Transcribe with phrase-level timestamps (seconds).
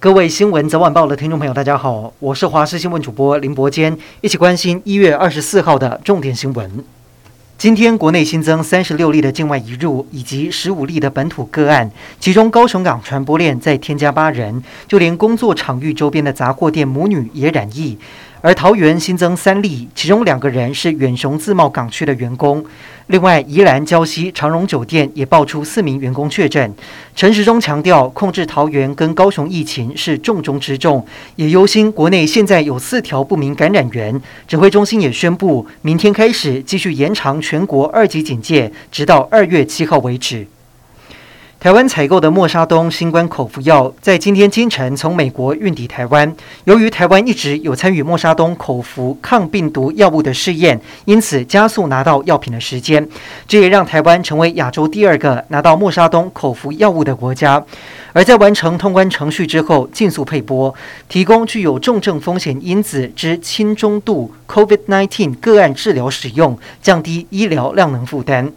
[0.00, 6.84] 各位新闻早晚报的听众朋友，大家好，我是华视新闻主播林伯坚，一起关心一月二十四号的重点新闻。
[7.58, 11.90] 今天国内新增三十六例的境外移入，以及十五例的本土个案，
[12.20, 17.98] 其中高雄港传播链再添加八人，就连工作场域周边的杂货店母女也染疫。
[18.40, 22.64] 而桃园新增三例，其中两个人是远雄自贸港区的员工。
[23.08, 26.74] 另外，宜兰礁溪长荣酒店也爆出四名员工确诊。
[27.16, 31.04] 陈时中强调，控制桃园跟高雄疫情是重中之重，
[31.36, 34.20] 也忧心国内现在有四条不明感染源。
[34.46, 40.46] 指挥中心也宣布，明天开始继续延长全国二级警戒，直到二月七号为止。
[41.60, 46.32] 台湾采购的莫沙东新冠口服药在今天清晨从美国运抵台湾。
[46.66, 53.04] 由于台湾一直有参与莫沙东口服抗病毒药物的试验，因此加速拿到药品的时间。
[53.48, 57.60] 这也让台湾成为亚洲第二个拿到莫沙东口服药物的国家。
[58.12, 60.72] 而在完成通关程序之后，尽速配拨，
[61.08, 68.52] 提供具有重症风险因子之轻中度 COVID-19 个案治疗使用，降低医疗量能负担。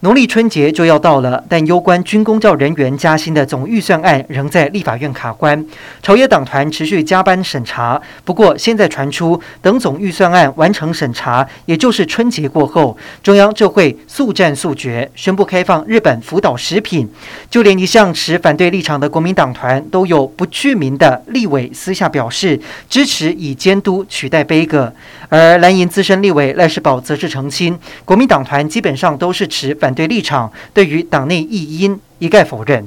[0.00, 5.66] 农历春节就要到了，但攸关军公教人员加薪的总预算案仍在立法院卡关，
[6.00, 8.00] 朝野党团持续加班审查。
[8.24, 17.10] 不过，现在传出等总预算案完成审查，也就是春节过后，中央就会速战速决，宣布开放日本福岛食品。
[17.50, 24.92] 就连一向持反对立场的国民党团，都有不具名的立委私下表示支持以监督取代杯葛。
[25.28, 29.87] 而蓝营资深立委赖士葆则是澄清，国民党团基本上都是持反。
[29.88, 32.86] 反对立场，对于党内异音一概否认。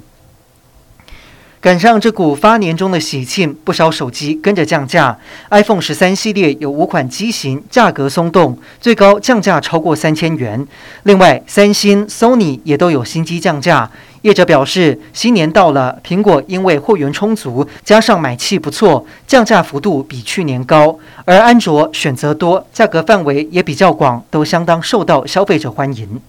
[1.60, 5.18] 赶上这股发年终的喜庆，不少手机跟着降价。
[5.50, 10.68] iPhone 十三系列有五款机型价格松动，最高降价超过三千元。
[11.04, 13.90] 另外，三星、Sony 也都有新机降价。
[14.22, 21.00] 业者表示，新年到了，苹果因为货源充足，加上买气不错，降价幅度比去年高。
[21.26, 26.22] 而安卓选择多，价格范围也比较广，都相当受到消费者欢迎。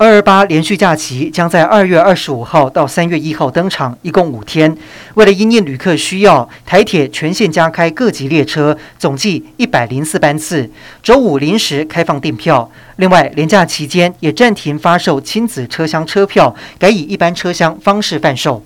[0.00, 4.72] 二二八连续假期将在二月二十五号到三月一号登场，一共五天。
[5.14, 10.70] 为了应应旅客需要，台铁全线加开各级列车，总计一百零四班次。
[11.02, 12.70] 周五临时开放订票。
[12.98, 18.64] 另外，连假期间也暂停发售亲子车厢车票，改以一般车厢方式贩售。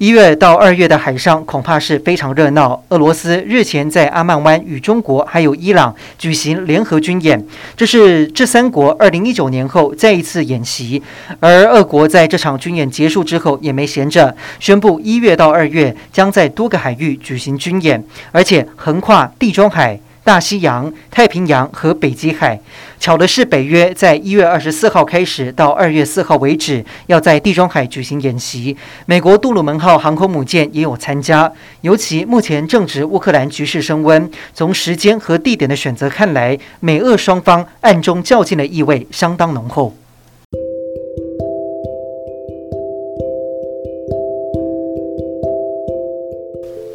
[0.00, 2.82] 一月到二月的海上恐怕是非常热闹。
[2.88, 7.46] 俄罗斯日前在阿曼湾与中国还有伊朗举行联合军演，
[7.76, 11.02] 这是这三国二零一九年后再一次演习。
[11.38, 20.00] 而俄国在这场军演结束之后也没闲着，宣布一月到二月将在多个海域举行军演，而且横跨地中海。
[20.30, 22.60] 大西洋、太平洋和北极海，
[23.00, 28.76] 巧的是，北约在一月二十四号开始到二月四号为止，要在地中海举行演习。
[29.06, 31.52] 美国杜鲁门号航空母舰也有参加。
[31.80, 39.96] 尤其目前正值乌克兰局势升温，从时间和地点的选择看来，美俄双方暗中较劲的意味相当浓厚。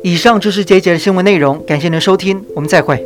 [0.02, 3.06] 以上就是这一节的新闻内容，感谢您收听，我们再会。